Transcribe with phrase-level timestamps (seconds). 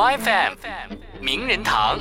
[0.00, 1.98] My FM 名人堂。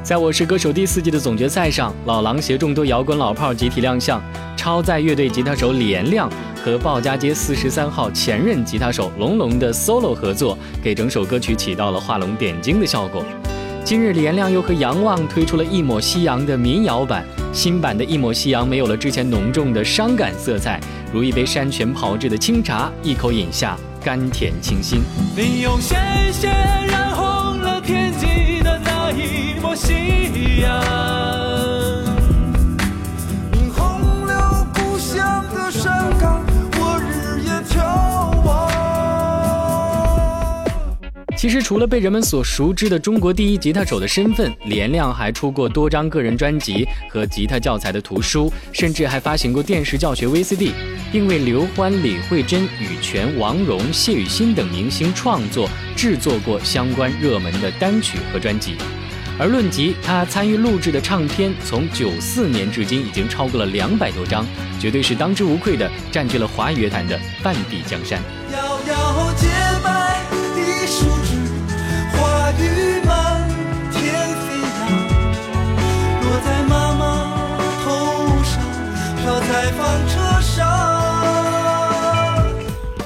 [0.00, 4.22] 在我是歌手第四季的总决赛上，老狼携众多摇滚老炮集体亮相，
[4.56, 6.30] 超载乐队吉他手李延亮
[6.64, 13.24] 和鲍家街四十三号前任吉他手龙龙的 solo 合作，给整首歌曲起到了画龙点睛的效果。
[13.84, 20.78] 今日李延亮又和杨旺推出了一抹夕阳的民谣版，新版的一抹夕阳没有了之前浓重的伤感色彩，
[21.12, 25.02] 如一杯山泉炮制的清茶，一口饮下，甘甜清新。
[25.36, 25.98] 你用鲜
[26.32, 27.31] 血染红
[41.42, 50.70] 其实，除了被人们所熟知的中国第一吉他手的身份，连亮还出过多张个人专辑和吉他教材的图书，甚至还发行过电视教学 VCD，
[51.10, 58.76] 并为刘欢、李慧珍、羽泉、王蓉、谢雨欣等明星创作制作过相关热门的单曲和专辑。
[59.36, 64.46] 而论及他参与录制的唱片，从九四年至今已经超过了两百多张，
[64.78, 68.22] 绝对是当之无愧的占据了华语乐坛的半壁江山。
[68.52, 69.32] 遥遥
[70.86, 71.51] 树枝。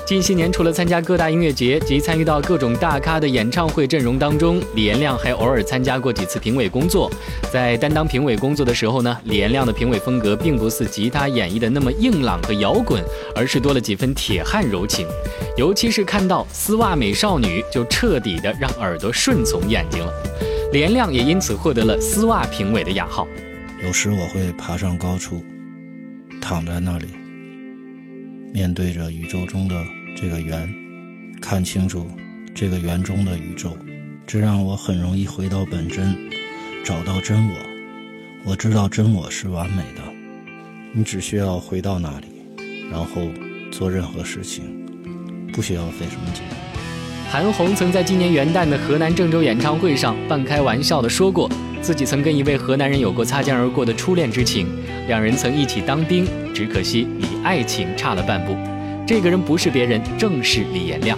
[0.07, 7.11] 近些年，除了参加各大音乐节及参与到各种大咖的演唱会阵容当中，李延亮还偶尔参加过几次评委工作。
[7.53, 13.03] 在担当评委工作的时候呢，李延亮的评委风格并不似吉他演绎的那么硬朗和摇滚，
[13.35, 15.09] 而是多了几分铁汉柔情。
[15.57, 20.13] 尤其是看到丝袜美少女，就彻底的让耳朵顺从眼睛了。
[20.73, 23.27] 李延亮也因此获得了丝袜评委的雅号。
[23.85, 25.45] 有时我会爬上高处，
[26.41, 27.07] 躺在那里，
[28.57, 29.85] 面对着宇宙中的
[30.17, 30.67] 这个圆，
[31.43, 32.11] 看清楚
[32.55, 33.77] 这个圆中的宇宙，
[34.27, 36.17] 这让我很容易回到本真，
[36.83, 37.55] 找到真我。
[38.47, 40.03] 我知道真我是完美的，
[40.95, 42.29] 你只需要回到那里，
[42.91, 43.29] 然后
[43.71, 44.65] 做任何事情。
[45.53, 46.43] 不需要费什么劲。
[47.31, 51.47] 韩红曾在今年元旦的河南郑州演唱会上半开玩笑地说过，
[51.83, 54.67] 自己曾跟一位河南人有过擦肩而过的初恋之情，
[55.09, 58.57] 两人曾一起当兵，只可惜离爱情差了半步。
[59.07, 61.17] 这个人不是别人，正是李延亮。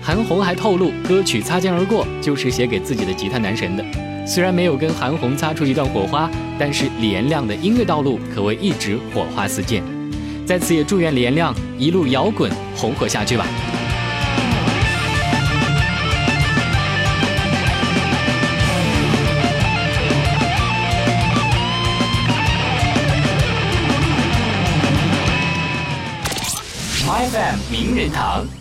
[0.00, 3.84] 韩红还透露，歌曲《擦肩而过》就是写给自己的吉他男神的。
[4.26, 9.82] 虽然没有跟韩红擦出一段火花，但是李延亮的音乐道路可谓一直火花四溅。
[10.46, 13.46] 在此也祝愿李延亮一路摇滚红火下去吧。
[27.20, 28.59] FM 名人堂。